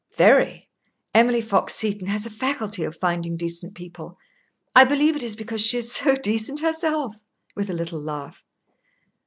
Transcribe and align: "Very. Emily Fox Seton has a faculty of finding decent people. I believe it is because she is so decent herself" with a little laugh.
"Very. 0.15 0.67
Emily 1.13 1.41
Fox 1.41 1.75
Seton 1.75 2.07
has 2.07 2.25
a 2.25 2.31
faculty 2.31 2.83
of 2.83 2.97
finding 2.99 3.37
decent 3.37 3.75
people. 3.75 4.17
I 4.75 4.83
believe 4.83 5.15
it 5.15 5.21
is 5.21 5.35
because 5.35 5.61
she 5.63 5.77
is 5.77 5.91
so 5.93 6.15
decent 6.15 6.59
herself" 6.61 7.17
with 7.55 7.69
a 7.69 7.73
little 7.73 8.01
laugh. 8.01 8.43